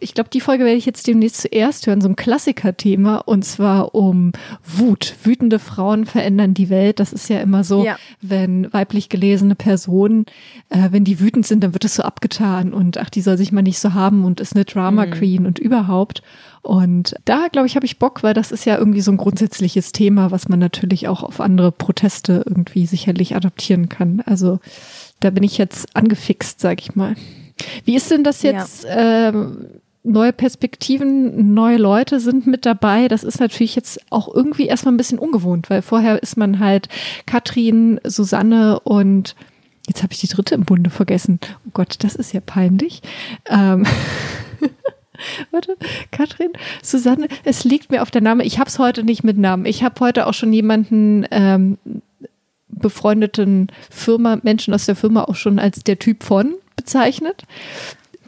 ich 0.00 0.14
glaube, 0.14 0.30
die 0.30 0.40
Folge 0.40 0.64
werde 0.64 0.78
ich 0.78 0.86
jetzt 0.86 1.06
demnächst 1.08 1.42
zuerst 1.42 1.88
hören, 1.88 2.00
so 2.00 2.08
ein 2.08 2.16
Klassiker-Thema 2.16 3.18
und 3.18 3.44
zwar 3.44 3.94
um 3.94 4.32
Wut. 4.64 5.16
Wütende 5.24 5.58
Frauen 5.58 6.06
verändern 6.06 6.54
die 6.54 6.70
Welt. 6.70 7.00
Das 7.00 7.12
ist 7.12 7.28
ja 7.28 7.40
immer 7.40 7.64
so, 7.64 7.84
ja. 7.84 7.96
wenn 8.20 8.72
weiblich 8.72 9.08
gelesene 9.08 9.56
Personen, 9.56 10.26
äh, 10.68 10.90
wenn 10.92 11.02
die 11.04 11.18
wütend 11.18 11.44
sind, 11.44 11.64
dann 11.64 11.72
wird 11.72 11.84
es 11.84 11.96
so 11.96 12.04
abgetan 12.04 12.72
und 12.72 12.83
und 12.84 12.98
ach, 12.98 13.10
die 13.10 13.20
soll 13.20 13.36
sich 13.36 13.52
mal 13.52 13.62
nicht 13.62 13.78
so 13.78 13.94
haben 13.94 14.24
und 14.24 14.40
ist 14.40 14.54
eine 14.54 14.64
Drama 14.64 15.06
mhm. 15.06 15.10
Queen 15.10 15.40
mhm. 15.42 15.46
und 15.48 15.58
überhaupt. 15.58 16.22
Und 16.62 17.14
da, 17.24 17.48
glaube 17.50 17.66
ich, 17.66 17.76
habe 17.76 17.86
ich 17.86 17.98
Bock, 17.98 18.22
weil 18.22 18.34
das 18.34 18.52
ist 18.52 18.64
ja 18.64 18.78
irgendwie 18.78 19.00
so 19.00 19.10
ein 19.10 19.16
grundsätzliches 19.16 19.92
Thema, 19.92 20.30
was 20.30 20.48
man 20.48 20.58
natürlich 20.58 21.08
auch 21.08 21.22
auf 21.22 21.40
andere 21.40 21.72
Proteste 21.72 22.44
irgendwie 22.46 22.86
sicherlich 22.86 23.36
adaptieren 23.36 23.88
kann. 23.88 24.22
Also 24.24 24.60
da 25.20 25.30
bin 25.30 25.42
ich 25.42 25.58
jetzt 25.58 25.94
angefixt, 25.94 26.60
sag 26.60 26.80
ich 26.80 26.94
mal. 26.94 27.16
Wie 27.84 27.96
ist 27.96 28.10
denn 28.10 28.24
das 28.24 28.42
jetzt? 28.42 28.84
Ja. 28.84 29.28
Ähm, 29.28 29.66
neue 30.04 30.32
Perspektiven, 30.32 31.54
neue 31.54 31.78
Leute 31.78 32.20
sind 32.20 32.46
mit 32.46 32.66
dabei. 32.66 33.08
Das 33.08 33.24
ist 33.24 33.40
natürlich 33.40 33.74
jetzt 33.74 34.00
auch 34.10 34.32
irgendwie 34.32 34.66
erstmal 34.66 34.94
ein 34.94 34.98
bisschen 34.98 35.18
ungewohnt, 35.18 35.70
weil 35.70 35.82
vorher 35.82 36.22
ist 36.22 36.36
man 36.36 36.60
halt 36.60 36.88
Katrin, 37.26 38.00
Susanne 38.04 38.80
und 38.80 39.34
Jetzt 39.86 40.02
habe 40.02 40.12
ich 40.12 40.20
die 40.20 40.28
dritte 40.28 40.54
im 40.54 40.64
Bunde 40.64 40.90
vergessen. 40.90 41.38
Oh 41.66 41.70
Gott, 41.74 41.96
das 42.00 42.14
ist 42.14 42.32
ja 42.32 42.40
peinlich. 42.40 43.02
Ähm 43.46 43.86
Warte, 45.50 45.76
Katrin, 46.10 46.50
Susanne, 46.82 47.28
es 47.44 47.64
liegt 47.64 47.90
mir 47.90 48.02
auf 48.02 48.10
der 48.10 48.20
Name. 48.20 48.44
Ich 48.44 48.58
habe 48.58 48.68
es 48.68 48.78
heute 48.78 49.04
nicht 49.04 49.24
mit 49.24 49.38
Namen. 49.38 49.64
Ich 49.64 49.82
habe 49.82 50.00
heute 50.00 50.26
auch 50.26 50.34
schon 50.34 50.52
jemanden 50.52 51.26
ähm, 51.30 51.78
befreundeten 52.68 53.68
Firma, 53.90 54.38
Menschen 54.42 54.74
aus 54.74 54.86
der 54.86 54.96
Firma 54.96 55.24
auch 55.24 55.36
schon 55.36 55.58
als 55.58 55.84
der 55.84 55.98
Typ 55.98 56.24
von 56.24 56.54
bezeichnet. 56.76 57.44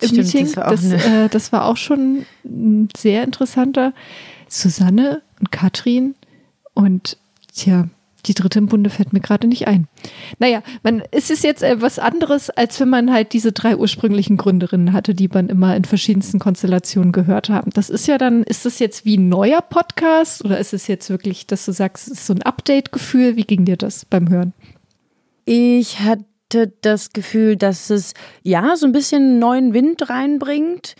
Im 0.01 0.09
Stimmt, 0.09 0.35
Meeting. 0.35 0.47
Das 0.47 0.57
war, 0.57 0.71
das, 0.71 0.85
äh, 0.85 1.29
das 1.29 1.53
war 1.53 1.65
auch 1.65 1.77
schon 1.77 2.27
ein 2.45 2.89
sehr 2.97 3.25
interessanter. 3.25 3.93
Susanne 4.49 5.23
und 5.41 5.51
Katrin 5.51 6.15
und 6.75 7.17
tja, 7.53 7.89
die 8.27 8.35
dritte 8.35 8.59
im 8.59 8.67
Bunde 8.67 8.91
fällt 8.91 9.13
mir 9.13 9.21
gerade 9.21 9.47
nicht 9.47 9.69
ein. 9.69 9.87
Naja, 10.39 10.63
man, 10.83 11.03
es 11.11 11.31
ist 11.31 11.45
jetzt 11.45 11.63
etwas 11.63 11.99
anderes, 11.99 12.51
als 12.51 12.79
wenn 12.81 12.89
man 12.89 13.13
halt 13.13 13.33
diese 13.33 13.53
drei 13.53 13.77
ursprünglichen 13.77 14.37
Gründerinnen 14.37 14.93
hatte, 14.93 15.15
die 15.15 15.29
man 15.29 15.49
immer 15.49 15.77
in 15.77 15.85
verschiedensten 15.85 16.39
Konstellationen 16.39 17.13
gehört 17.13 17.49
haben. 17.49 17.71
Das 17.73 17.91
ist 17.91 18.07
ja 18.07 18.19
dann, 18.19 18.43
ist 18.43 18.67
das 18.67 18.79
jetzt 18.79 19.05
wie 19.05 19.17
ein 19.17 19.29
neuer 19.29 19.63
Podcast 19.63 20.45
oder 20.45 20.59
ist 20.59 20.73
es 20.75 20.87
jetzt 20.87 21.11
wirklich, 21.11 21.47
dass 21.47 21.65
du 21.65 21.73
sagst, 21.73 22.07
es 22.09 22.15
ist 22.15 22.27
so 22.27 22.35
ein 22.35 22.43
Update-Gefühl? 22.43 23.37
Wie 23.37 23.45
ging 23.45 23.65
dir 23.65 23.77
das 23.77 24.05
beim 24.05 24.29
Hören? 24.29 24.53
Ich 25.45 26.01
hatte 26.01 26.73
das 26.81 27.13
Gefühl, 27.13 27.57
dass 27.57 27.91
es 27.91 28.15
ja 28.43 28.77
so 28.77 28.87
ein 28.87 28.93
bisschen 28.93 29.39
neuen 29.39 29.73
Wind 29.73 30.09
reinbringt, 30.09 30.97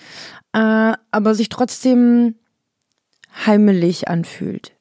äh, 0.53 0.93
aber 1.11 1.35
sich 1.35 1.49
trotzdem 1.49 2.37
heimelig 3.45 4.09
anfühlt. 4.09 4.73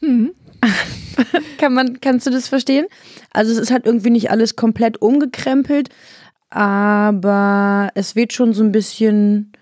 Mhm. 0.00 0.32
Kann 1.58 1.74
man, 1.74 2.00
kannst 2.00 2.26
du 2.26 2.30
das 2.30 2.48
verstehen? 2.48 2.86
Also 3.32 3.52
es 3.52 3.58
ist 3.58 3.70
halt 3.70 3.86
irgendwie 3.86 4.10
nicht 4.10 4.30
alles 4.30 4.56
komplett 4.56 5.00
umgekrempelt, 5.00 5.88
aber 6.50 7.90
es 7.94 8.16
wird 8.16 8.32
schon 8.32 8.52
so 8.52 8.62
ein 8.62 8.72
bisschen 8.72 9.52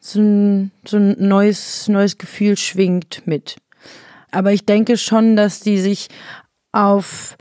so 0.00 0.20
ein, 0.20 0.70
so 0.86 0.96
ein 0.96 1.16
neues, 1.18 1.88
neues 1.88 2.18
Gefühl 2.18 2.56
schwingt 2.56 3.22
mit. 3.26 3.56
Aber 4.30 4.52
ich 4.52 4.64
denke 4.64 4.96
schon, 4.96 5.36
dass 5.36 5.60
die 5.60 5.78
sich 5.78 6.08
auf 6.72 7.36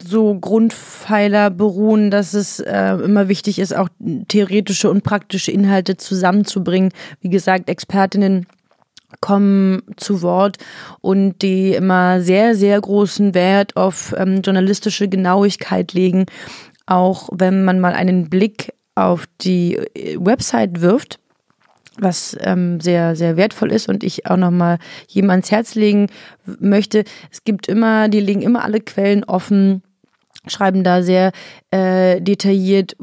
so 0.00 0.38
Grundpfeiler 0.38 1.50
beruhen, 1.50 2.10
dass 2.10 2.34
es 2.34 2.60
äh, 2.60 2.94
immer 2.94 3.28
wichtig 3.28 3.58
ist, 3.58 3.74
auch 3.74 3.88
theoretische 4.28 4.90
und 4.90 5.02
praktische 5.02 5.50
Inhalte 5.50 5.96
zusammenzubringen. 5.96 6.92
Wie 7.20 7.30
gesagt, 7.30 7.68
Expertinnen 7.68 8.46
kommen 9.20 9.82
zu 9.96 10.22
Wort 10.22 10.58
und 11.00 11.40
die 11.42 11.74
immer 11.74 12.20
sehr, 12.20 12.54
sehr 12.54 12.80
großen 12.80 13.34
Wert 13.34 13.76
auf 13.76 14.14
ähm, 14.16 14.42
journalistische 14.42 15.08
Genauigkeit 15.08 15.92
legen, 15.92 16.26
auch 16.86 17.28
wenn 17.32 17.64
man 17.64 17.80
mal 17.80 17.94
einen 17.94 18.28
Blick 18.28 18.74
auf 18.94 19.24
die 19.40 19.76
äh, 19.76 20.16
Website 20.20 20.80
wirft, 20.80 21.20
was 21.98 22.36
ähm, 22.40 22.80
sehr, 22.80 23.16
sehr 23.16 23.36
wertvoll 23.36 23.72
ist 23.72 23.88
und 23.88 24.04
ich 24.04 24.26
auch 24.26 24.36
nochmal 24.36 24.78
jedem 25.08 25.30
ans 25.30 25.50
Herz 25.50 25.74
legen 25.74 26.08
möchte. 26.60 27.04
Es 27.30 27.44
gibt 27.44 27.66
immer, 27.66 28.08
die 28.08 28.20
legen 28.20 28.42
immer 28.42 28.64
alle 28.64 28.80
Quellen 28.80 29.24
offen, 29.24 29.82
schreiben 30.46 30.84
da 30.84 31.02
sehr 31.02 31.32
äh, 31.70 32.20
detailliert, 32.20 32.96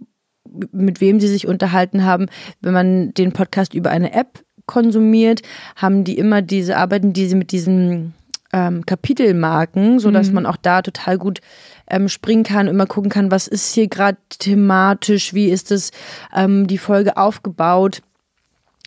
mit 0.71 1.01
wem 1.01 1.19
sie 1.19 1.27
sich 1.27 1.47
unterhalten 1.47 2.05
haben. 2.05 2.27
Wenn 2.61 2.73
man 2.73 3.13
den 3.13 3.33
Podcast 3.33 3.73
über 3.73 3.89
eine 3.89 4.13
App 4.13 4.44
konsumiert, 4.65 5.41
haben 5.75 6.03
die 6.03 6.17
immer 6.17 6.41
diese, 6.41 6.77
arbeiten 6.77 7.13
diese 7.13 7.35
mit 7.35 7.51
diesen 7.51 8.13
ähm, 8.53 8.85
Kapitelmarken, 8.85 9.99
sodass 9.99 10.29
mhm. 10.29 10.35
man 10.35 10.45
auch 10.45 10.57
da 10.57 10.81
total 10.81 11.17
gut 11.17 11.41
ähm, 11.89 12.07
springen 12.07 12.43
kann, 12.43 12.67
immer 12.67 12.85
gucken 12.85 13.11
kann, 13.11 13.31
was 13.31 13.47
ist 13.47 13.73
hier 13.73 13.87
gerade 13.87 14.17
thematisch, 14.29 15.33
wie 15.33 15.49
ist 15.49 15.71
es 15.71 15.91
ähm, 16.33 16.67
die 16.67 16.77
Folge 16.77 17.17
aufgebaut. 17.17 18.01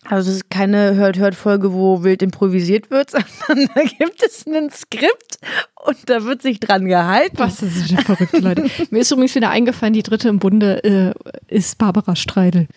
Also 0.05 0.31
es 0.31 0.37
ist 0.37 0.49
keine 0.49 0.95
Hört-Hört-Folge, 0.95 1.73
wo 1.73 2.03
wild 2.03 2.23
improvisiert 2.23 2.89
wird, 2.89 3.11
sondern 3.47 3.69
da 3.75 3.81
gibt 3.83 4.23
es 4.23 4.47
ein 4.47 4.71
Skript 4.71 5.37
und 5.85 5.97
da 6.09 6.23
wird 6.23 6.41
sich 6.41 6.59
dran 6.59 6.85
gehalten. 6.85 7.37
Was, 7.37 7.57
das 7.57 7.75
ist 7.75 7.91
ja 7.91 8.01
verrückt, 8.01 8.39
Leute. 8.39 8.65
Mir 8.89 8.99
ist 8.99 9.11
übrigens 9.11 9.35
wieder 9.35 9.49
eingefallen, 9.49 9.93
die 9.93 10.03
dritte 10.03 10.29
im 10.29 10.39
Bunde 10.39 10.83
äh, 10.83 11.13
ist 11.47 11.77
Barbara 11.77 12.15
Streidel. 12.15 12.67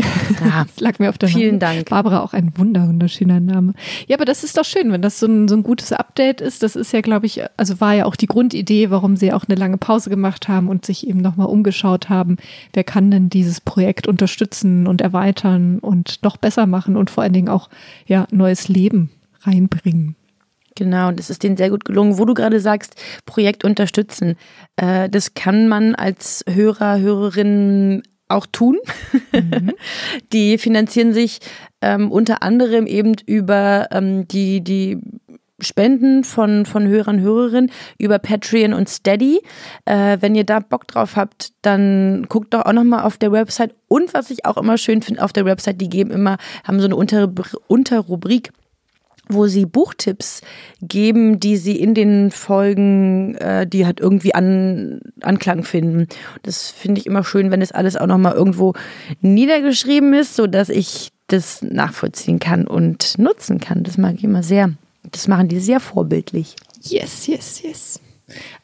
Ja, 0.00 0.64
das 0.64 0.80
lag 0.80 0.98
mir 0.98 1.08
auf 1.08 1.18
der 1.18 1.28
Vielen 1.28 1.52
Hand. 1.52 1.62
Dank. 1.62 1.90
Barbara, 1.90 2.22
auch 2.22 2.32
ein 2.32 2.52
wunder, 2.56 2.88
wunderschöner 2.88 3.40
Name. 3.40 3.74
Ja, 4.06 4.16
aber 4.16 4.24
das 4.24 4.44
ist 4.44 4.56
doch 4.56 4.64
schön, 4.64 4.92
wenn 4.92 5.02
das 5.02 5.18
so 5.18 5.26
ein, 5.26 5.48
so 5.48 5.56
ein 5.56 5.62
gutes 5.62 5.92
Update 5.92 6.40
ist. 6.40 6.62
Das 6.62 6.76
ist 6.76 6.92
ja, 6.92 7.00
glaube 7.00 7.26
ich, 7.26 7.42
also 7.56 7.80
war 7.80 7.94
ja 7.94 8.06
auch 8.06 8.16
die 8.16 8.26
Grundidee, 8.26 8.90
warum 8.90 9.16
sie 9.16 9.32
auch 9.32 9.44
eine 9.48 9.58
lange 9.58 9.76
Pause 9.76 10.10
gemacht 10.10 10.48
haben 10.48 10.68
und 10.68 10.86
sich 10.86 11.06
eben 11.06 11.20
nochmal 11.20 11.46
umgeschaut 11.46 12.08
haben. 12.08 12.36
Wer 12.72 12.84
kann 12.84 13.10
denn 13.10 13.30
dieses 13.30 13.60
Projekt 13.60 14.06
unterstützen 14.06 14.86
und 14.86 15.00
erweitern 15.00 15.78
und 15.78 16.22
noch 16.22 16.36
besser 16.36 16.66
machen 16.66 16.96
und 16.96 17.10
vor 17.10 17.22
allen 17.22 17.32
Dingen 17.32 17.48
auch 17.48 17.68
ja, 18.06 18.26
neues 18.30 18.68
Leben 18.68 19.10
reinbringen? 19.42 20.16
Genau, 20.76 21.10
das 21.12 21.28
ist 21.30 21.42
denen 21.42 21.56
sehr 21.56 21.70
gut 21.70 21.84
gelungen. 21.84 22.18
Wo 22.18 22.24
du 22.24 22.32
gerade 22.32 22.60
sagst, 22.60 22.94
Projekt 23.26 23.64
unterstützen, 23.64 24.36
äh, 24.76 25.10
das 25.10 25.34
kann 25.34 25.68
man 25.68 25.94
als 25.94 26.44
Hörer, 26.48 27.00
Hörerin 27.00 28.02
auch 28.30 28.46
tun. 28.46 28.78
Mhm. 29.32 29.72
Die 30.32 30.58
finanzieren 30.58 31.12
sich 31.12 31.40
ähm, 31.80 32.10
unter 32.10 32.42
anderem 32.42 32.86
eben 32.86 33.16
über 33.26 33.88
ähm, 33.90 34.28
die, 34.28 34.60
die 34.60 34.98
Spenden 35.62 36.24
von, 36.24 36.66
von 36.66 36.86
Hörern, 36.86 37.20
Hörerinnen 37.20 37.70
über 37.98 38.18
Patreon 38.18 38.72
und 38.72 38.88
Steady. 38.88 39.40
Äh, 39.84 40.18
wenn 40.20 40.34
ihr 40.34 40.44
da 40.44 40.60
Bock 40.60 40.86
drauf 40.86 41.16
habt, 41.16 41.52
dann 41.62 42.26
guckt 42.28 42.54
doch 42.54 42.64
auch 42.64 42.72
nochmal 42.72 43.04
auf 43.04 43.18
der 43.18 43.32
Website. 43.32 43.74
Und 43.88 44.14
was 44.14 44.30
ich 44.30 44.44
auch 44.44 44.56
immer 44.56 44.78
schön 44.78 45.02
finde 45.02 45.22
auf 45.22 45.32
der 45.32 45.44
Website, 45.44 45.80
die 45.80 45.88
geben 45.88 46.10
immer, 46.10 46.38
haben 46.64 46.80
so 46.80 46.86
eine 46.86 46.96
Unter 46.96 47.32
Unterrubrik 47.66 48.52
wo 49.32 49.46
sie 49.46 49.66
Buchtipps 49.66 50.42
geben, 50.82 51.40
die 51.40 51.56
sie 51.56 51.76
in 51.76 51.94
den 51.94 52.30
Folgen, 52.30 53.34
äh, 53.36 53.66
die 53.66 53.86
halt 53.86 54.00
irgendwie 54.00 54.34
an, 54.34 55.00
Anklang 55.20 55.64
finden. 55.64 56.08
Das 56.42 56.70
finde 56.70 57.00
ich 57.00 57.06
immer 57.06 57.24
schön, 57.24 57.50
wenn 57.50 57.60
das 57.60 57.72
alles 57.72 57.96
auch 57.96 58.06
nochmal 58.06 58.34
irgendwo 58.34 58.74
niedergeschrieben 59.20 60.14
ist, 60.14 60.36
sodass 60.36 60.68
ich 60.68 61.10
das 61.28 61.62
nachvollziehen 61.62 62.38
kann 62.38 62.66
und 62.66 63.18
nutzen 63.18 63.60
kann. 63.60 63.82
Das 63.82 63.98
mag 63.98 64.16
ich 64.16 64.24
immer 64.24 64.42
sehr. 64.42 64.72
Das 65.12 65.28
machen 65.28 65.48
die 65.48 65.60
sehr 65.60 65.80
vorbildlich. 65.80 66.56
Yes, 66.82 67.26
yes, 67.26 67.62
yes. 67.62 68.00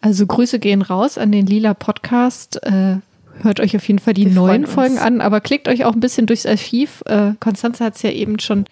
Also 0.01 0.27
Grüße 0.27 0.59
gehen 0.59 0.83
raus 0.83 1.19
an 1.19 1.33
den 1.33 1.47
Lila 1.47 1.75
Podcast. 1.75 2.63
Äh, 2.63 2.97
hört 3.43 3.61
euch 3.61 3.77
auf 3.77 3.87
jeden 3.87 3.99
Fall 3.99 4.15
die 4.15 4.27
Wir 4.27 4.33
neuen 4.33 4.67
Folgen 4.67 4.99
an, 4.99 5.21
aber 5.21 5.41
klickt 5.41 5.69
euch 5.69 5.85
auch 5.85 5.95
ein 5.95 6.01
bisschen 6.01 6.27
durchs 6.27 6.47
Archiv. 6.47 7.03
Äh, 7.07 7.33
Konstanze 7.41 7.85
hat 7.85 7.97
es 7.97 8.03
ja 8.03 8.11
eben 8.11 8.39
schon 8.39 8.65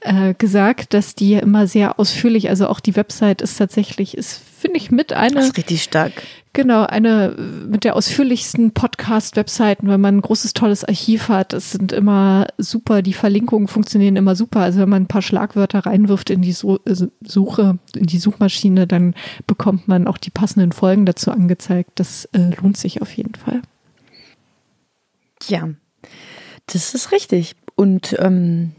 äh, 0.00 0.34
gesagt, 0.34 0.94
dass 0.94 1.14
die 1.14 1.34
immer 1.34 1.66
sehr 1.66 1.98
ausführlich, 1.98 2.48
also 2.48 2.68
auch 2.68 2.80
die 2.80 2.96
Website 2.96 3.42
ist 3.42 3.56
tatsächlich, 3.56 4.16
ist, 4.16 4.40
finde 4.58 4.76
ich, 4.76 4.90
mit 4.90 5.12
einer. 5.12 5.36
Das 5.36 5.46
ist 5.46 5.56
richtig 5.56 5.82
stark. 5.82 6.12
Genau, 6.52 6.86
eine 6.86 7.36
mit 7.68 7.84
der 7.84 7.96
ausführlichsten 7.96 8.72
Podcast-Webseiten, 8.72 9.88
wenn 9.88 10.00
man 10.00 10.16
ein 10.16 10.22
großes, 10.22 10.54
tolles 10.54 10.84
Archiv 10.84 11.28
hat. 11.28 11.52
Es 11.52 11.72
sind 11.72 11.92
immer 11.92 12.46
super, 12.56 13.02
die 13.02 13.12
Verlinkungen 13.12 13.68
funktionieren 13.68 14.16
immer 14.16 14.34
super. 14.36 14.60
Also 14.60 14.80
wenn 14.80 14.88
man 14.88 15.02
ein 15.02 15.08
paar 15.08 15.20
Schlagwörter 15.20 15.80
reinwirft 15.80 16.30
in 16.30 16.40
die 16.40 16.54
also 16.54 17.08
Suche, 17.22 17.78
in 17.94 18.06
die 18.06 18.18
Suchmaschine, 18.18 18.86
dann 18.86 19.14
bekommt 19.46 19.86
man 19.86 20.06
auch 20.06 20.16
die 20.16 20.30
passenden 20.30 20.72
Folgen 20.72 21.04
dazu 21.04 21.30
angezeigt. 21.30 21.90
Das 21.96 22.24
äh, 22.32 22.54
lohnt 22.58 22.78
sich 22.78 23.02
auf 23.02 23.12
jeden 23.14 23.34
Fall. 23.34 23.60
Ja, 25.46 25.68
Das 26.66 26.94
ist 26.94 27.12
richtig. 27.12 27.54
Und 27.74 28.16
ähm, 28.18 28.72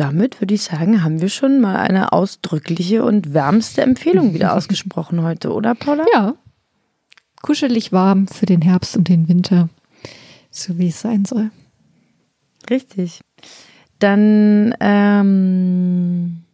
damit 0.00 0.40
würde 0.40 0.54
ich 0.54 0.62
sagen, 0.62 1.04
haben 1.04 1.20
wir 1.20 1.28
schon 1.28 1.60
mal 1.60 1.76
eine 1.76 2.12
ausdrückliche 2.12 3.04
und 3.04 3.34
wärmste 3.34 3.82
Empfehlung 3.82 4.32
wieder 4.32 4.54
ausgesprochen 4.56 5.22
heute, 5.22 5.52
oder 5.52 5.74
Paula? 5.74 6.06
Ja. 6.14 6.34
Kuschelig 7.42 7.92
warm 7.92 8.26
für 8.26 8.46
den 8.46 8.62
Herbst 8.62 8.96
und 8.96 9.08
den 9.08 9.28
Winter, 9.28 9.68
so 10.50 10.78
wie 10.78 10.88
es 10.88 11.00
sein 11.00 11.26
soll. 11.26 11.50
Richtig. 12.70 13.20
Dann 13.98 14.74
ähm, 14.80 16.44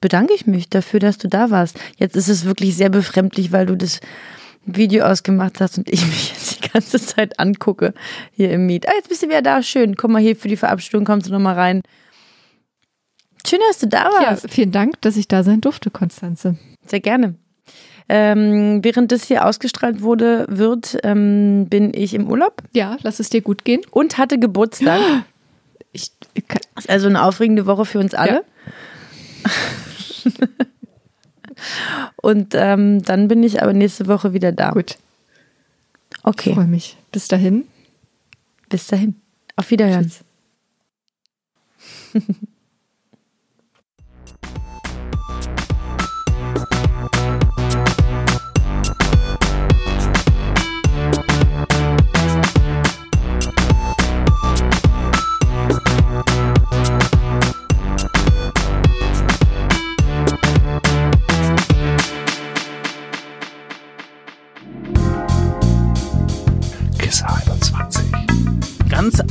bedanke 0.00 0.34
ich 0.34 0.46
mich 0.46 0.68
dafür, 0.68 1.00
dass 1.00 1.16
du 1.16 1.28
da 1.28 1.50
warst. 1.50 1.78
Jetzt 1.96 2.16
ist 2.16 2.28
es 2.28 2.44
wirklich 2.44 2.76
sehr 2.76 2.90
befremdlich, 2.90 3.52
weil 3.52 3.66
du 3.66 3.76
das 3.76 4.00
Video 4.66 5.06
ausgemacht 5.06 5.60
hast 5.60 5.78
und 5.78 5.88
ich 5.90 6.06
mich 6.06 6.30
jetzt 6.30 6.56
die 6.62 6.68
ganze 6.68 7.00
Zeit 7.00 7.38
angucke 7.40 7.94
hier 8.32 8.50
im 8.50 8.66
Meet. 8.66 8.86
Ah, 8.86 8.92
jetzt 8.96 9.08
bist 9.08 9.22
du 9.22 9.28
wieder 9.28 9.42
da. 9.42 9.62
Schön. 9.62 9.96
Komm 9.96 10.12
mal 10.12 10.22
hier 10.22 10.36
für 10.36 10.48
die 10.48 10.56
Verabschiedung, 10.56 11.06
kommst 11.06 11.28
du 11.28 11.32
nochmal 11.32 11.54
rein. 11.54 11.82
Schön, 13.46 13.60
dass 13.68 13.78
du 13.78 13.88
da 13.88 14.04
warst. 14.04 14.44
Ja, 14.44 14.48
vielen 14.48 14.72
Dank, 14.72 15.00
dass 15.00 15.16
ich 15.16 15.28
da 15.28 15.42
sein 15.42 15.60
durfte, 15.60 15.90
Konstanze. 15.90 16.56
Sehr 16.86 17.00
gerne. 17.00 17.34
Ähm, 18.08 18.82
während 18.82 19.12
das 19.12 19.24
hier 19.24 19.46
ausgestrahlt 19.46 20.02
wurde, 20.02 20.46
wird, 20.48 20.98
ähm, 21.02 21.66
bin 21.68 21.92
ich 21.94 22.14
im 22.14 22.28
Urlaub. 22.28 22.62
Ja, 22.74 22.96
lass 23.02 23.20
es 23.20 23.30
dir 23.30 23.40
gut 23.40 23.64
gehen. 23.64 23.82
Und 23.90 24.18
hatte 24.18 24.38
Geburtstag. 24.38 25.00
Ich, 25.94 26.10
ich 26.32 26.44
ist 26.78 26.88
also 26.88 27.06
eine 27.06 27.22
aufregende 27.22 27.66
Woche 27.66 27.84
für 27.84 27.98
uns 27.98 28.14
alle. 28.14 28.44
Ja. 29.44 30.30
Und 32.16 32.54
ähm, 32.54 33.02
dann 33.02 33.28
bin 33.28 33.42
ich 33.42 33.62
aber 33.62 33.74
nächste 33.74 34.06
Woche 34.06 34.32
wieder 34.32 34.52
da. 34.52 34.70
Gut. 34.70 34.96
Okay. 36.22 36.48
Ich 36.50 36.54
freue 36.54 36.66
mich. 36.66 36.96
Bis 37.10 37.28
dahin. 37.28 37.66
Bis 38.70 38.86
dahin. 38.86 39.20
Auf 39.56 39.70
Wiederhören. 39.70 40.10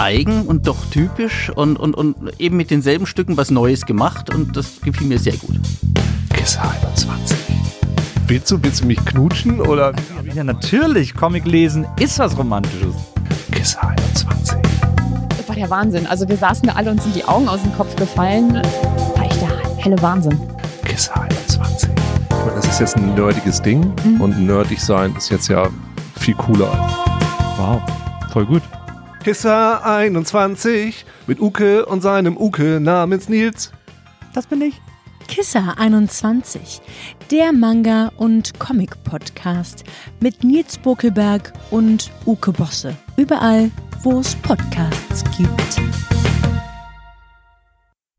eigen 0.02 0.48
und 0.48 0.68
doch 0.68 0.86
typisch 0.90 1.52
und, 1.56 1.78
und, 1.78 1.94
und 1.94 2.16
eben 2.40 2.58
mit 2.58 2.72
denselben 2.72 3.06
Stücken 3.06 3.38
was 3.38 3.52
Neues 3.52 3.86
gemacht 3.86 4.34
und 4.34 4.58
das 4.58 4.82
gefiel 4.82 5.08
mir 5.08 5.20
sehr 5.20 5.38
gut. 5.38 5.60
Kiss 6.34 6.58
21. 6.58 7.38
Willst 8.26 8.50
du, 8.50 8.64
willst 8.64 8.82
du 8.82 8.88
mich 8.88 9.04
knutschen 9.06 9.62
oder? 9.62 9.94
Ja, 10.34 10.44
natürlich. 10.44 11.14
Comic 11.14 11.46
lesen 11.46 11.86
ist 12.00 12.18
was 12.18 12.36
Romantisches. 12.36 12.96
Kiss 13.52 13.78
21. 13.78 14.58
Das 15.38 15.48
war 15.48 15.56
der 15.56 15.70
Wahnsinn. 15.70 16.08
Also 16.08 16.28
wir 16.28 16.38
saßen 16.38 16.68
da 16.68 16.74
alle 16.74 16.92
und 16.92 17.02
sind 17.02 17.16
die 17.16 17.26
Augen 17.26 17.48
aus 17.48 17.62
dem 17.62 17.74
Kopf 17.74 17.96
gefallen. 17.96 18.56
War 18.56 19.26
echt 19.26 19.40
der 19.40 19.50
helle 19.78 20.02
Wahnsinn. 20.02 20.40
Kiss 20.84 21.10
21. 21.10 21.90
Das 22.56 22.66
ist 22.66 22.80
jetzt 22.80 22.98
ein 22.98 23.14
nerdiges 23.14 23.62
Ding 23.62 23.94
mhm. 24.04 24.22
und 24.22 24.48
nerdig 24.48 24.82
sein 24.82 25.16
ist 25.16 25.30
jetzt 25.30 25.48
ja 25.48 25.70
viel 26.18 26.34
cooler. 26.34 26.72
Wow, 27.58 27.82
voll 28.32 28.46
gut. 28.48 28.64
Kisser 29.24 29.86
21 29.86 31.06
mit 31.28 31.40
Uke 31.40 31.86
und 31.86 32.02
seinem 32.02 32.38
Uke 32.38 32.80
namens 32.82 33.30
Nils. 33.30 33.72
Das 34.34 34.48
bin 34.48 34.62
ich. 34.62 34.82
Kisser 35.28 35.76
21, 35.78 36.82
der 37.30 37.54
Manga- 37.54 38.12
und 38.18 38.60
Comic-Podcast 38.60 39.84
mit 40.20 40.44
Nils 40.44 40.80
Bokelberg 40.80 41.54
und 41.70 42.10
Uke 42.26 42.52
Bosse. 42.52 42.98
Überall, 43.16 43.70
wo 44.02 44.20
es 44.20 44.36
Podcasts 44.38 45.24
gibt. 45.38 46.21